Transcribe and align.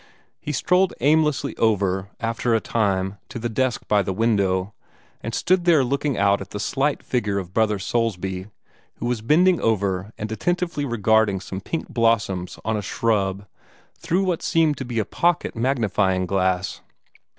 He 0.39 0.51
strolled 0.51 0.95
aimlessly 0.99 1.55
over, 1.57 2.09
after 2.19 2.55
a 2.55 2.59
time, 2.59 3.19
to 3.29 3.37
the 3.37 3.49
desk 3.49 3.87
by 3.87 4.01
the 4.01 4.11
window, 4.13 4.73
and 5.21 5.31
stood 5.35 5.65
there 5.65 5.83
looking 5.83 6.17
out 6.17 6.41
at 6.41 6.49
the 6.49 6.59
slight 6.59 7.03
figure 7.03 7.37
of 7.37 7.53
Brother 7.53 7.77
Soulsby, 7.77 8.47
who 8.95 9.05
was 9.05 9.21
bending 9.21 9.61
over 9.61 10.11
and 10.17 10.31
attentively 10.31 10.85
regarding 10.85 11.39
some 11.39 11.61
pink 11.61 11.87
blossoms 11.87 12.57
on 12.65 12.75
a 12.75 12.81
shrub 12.81 13.45
through 13.95 14.23
what 14.23 14.41
seemed 14.41 14.77
to 14.79 14.85
be 14.85 14.97
a 14.97 15.05
pocket 15.05 15.55
magnifying 15.55 16.25
glass. 16.25 16.81